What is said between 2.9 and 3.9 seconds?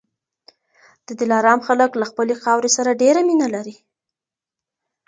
ډېره مینه لري.